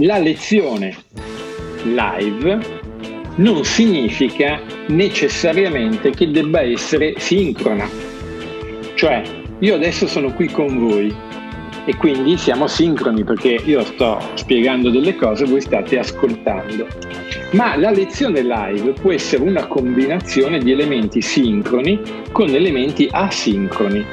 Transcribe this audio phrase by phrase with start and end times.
[0.00, 0.94] La lezione
[1.84, 2.58] live
[3.36, 7.88] non significa necessariamente che debba essere sincrona.
[8.94, 9.22] Cioè,
[9.60, 11.14] io adesso sono qui con voi
[11.86, 16.86] e quindi siamo sincroni perché io sto spiegando delle cose e voi state ascoltando.
[17.52, 21.98] Ma la lezione live può essere una combinazione di elementi sincroni
[22.32, 24.04] con elementi asincroni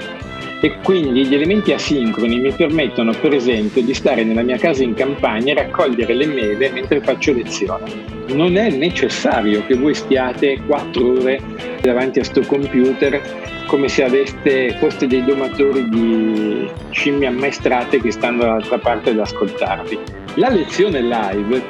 [0.64, 4.93] e quindi gli elementi asincroni mi permettono per esempio di stare nella mia casa in
[4.93, 7.92] campagna e raccogliere le mele mentre faccio lezione.
[8.28, 11.42] Non è necessario che voi stiate quattro ore
[11.82, 13.21] davanti a sto computer
[13.65, 20.00] come se aveste, foste dei domatori di scimmie ammaestrate che stanno dall'altra parte ad ascoltarvi.
[20.36, 21.61] La lezione live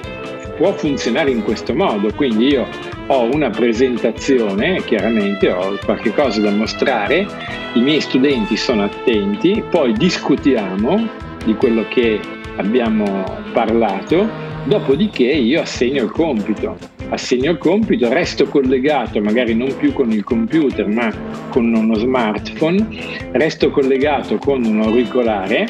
[0.58, 2.68] può funzionare in questo modo, quindi io
[3.08, 7.26] ho una presentazione, chiaramente ho qualche cosa da mostrare,
[7.74, 11.08] i miei studenti sono attenti, poi discutiamo
[11.44, 12.20] di quello che
[12.58, 14.28] abbiamo parlato,
[14.66, 16.78] dopodiché io assegno il compito.
[17.10, 21.12] Assegno il compito, resto collegato magari non più con il computer ma
[21.50, 22.88] con uno smartphone,
[23.34, 25.68] resto collegato con un auricolare,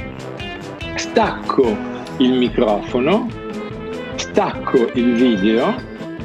[0.95, 1.75] stacco
[2.17, 3.27] il microfono,
[4.33, 5.75] stacco il video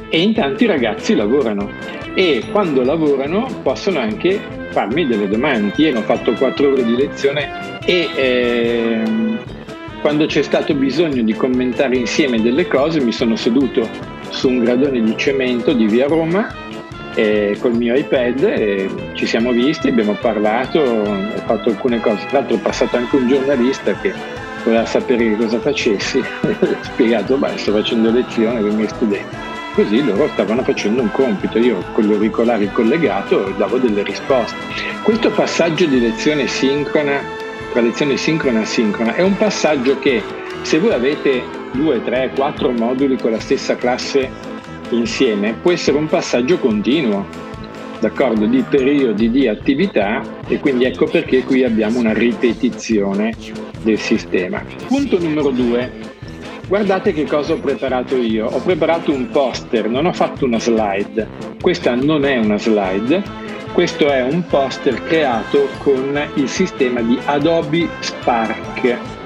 [0.09, 1.69] e intanto i ragazzi lavorano
[2.15, 5.73] e quando lavorano possono anche farmi delle domande.
[5.75, 9.39] Ieri ho fatto quattro ore di lezione e ehm,
[10.01, 13.87] quando c'è stato bisogno di commentare insieme delle cose mi sono seduto
[14.29, 16.51] su un gradone di cemento di via Roma
[17.13, 22.25] eh, col mio iPad e ci siamo visti, abbiamo parlato, ho fatto alcune cose.
[22.27, 24.13] Tra l'altro è passato anche un giornalista che
[24.63, 29.35] voleva sapere che cosa facessi, ho spiegato, beh, sto facendo lezione con i miei studenti.
[29.73, 34.57] Così loro stavano facendo un compito, io con gli auricolari collegato davo delle risposte.
[35.03, 37.21] Questo passaggio di lezione sincrona,
[37.71, 40.21] tra lezione sincrona e asincrona, è un passaggio che
[40.63, 44.29] se voi avete due, tre, quattro moduli con la stessa classe
[44.89, 47.25] insieme, può essere un passaggio continuo,
[47.99, 53.33] d'accordo, di periodi di attività e quindi ecco perché qui abbiamo una ripetizione
[53.81, 54.63] del sistema.
[54.87, 56.17] Punto numero due,
[56.69, 58.45] Guardate che cosa ho preparato io.
[58.45, 61.27] Ho preparato un poster, non ho fatto una slide.
[61.59, 63.23] Questa non è una slide,
[63.73, 69.18] questo è un poster creato con il sistema di Adobe Spark.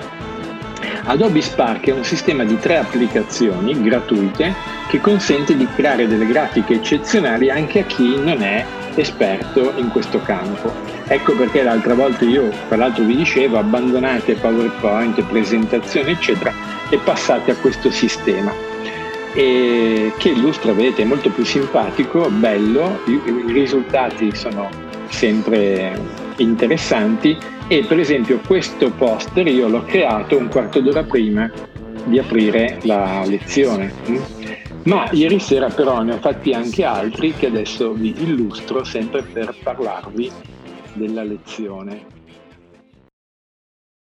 [1.05, 4.53] Adobe Spark è un sistema di tre applicazioni gratuite
[4.87, 8.65] che consente di creare delle grafiche eccezionali anche a chi non è
[8.95, 10.71] esperto in questo campo.
[11.05, 16.53] Ecco perché l'altra volta io, tra l'altro vi dicevo, abbandonate PowerPoint, presentazioni, eccetera,
[16.89, 18.53] e passate a questo sistema
[19.33, 24.69] e che illustra, vedete, è molto più simpatico, bello, i risultati sono
[25.09, 31.51] sempre interessanti e per esempio questo poster io l'ho creato un quarto d'ora prima
[32.05, 33.93] di aprire la lezione.
[34.09, 34.17] Mm?
[34.83, 39.55] Ma ieri sera però ne ho fatti anche altri che adesso vi illustro sempre per
[39.63, 40.31] parlarvi
[40.93, 42.22] della lezione.